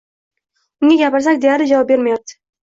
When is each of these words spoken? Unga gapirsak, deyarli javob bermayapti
Unga 0.87 0.97
gapirsak, 1.01 1.37
deyarli 1.45 1.69
javob 1.73 1.93
bermayapti 1.93 2.39